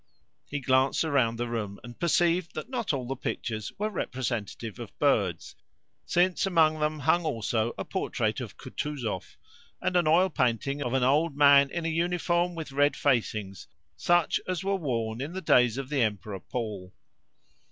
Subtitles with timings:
[0.47, 4.97] He glanced around the room, and perceived that not all the pictures were representative of
[4.97, 5.55] birds,
[6.07, 9.37] since among them hung also a portrait of Kutuzov
[9.79, 14.39] and an oil painting of an old man in a uniform with red facings such
[14.47, 16.95] as were worn in the days of the Emperor Paul.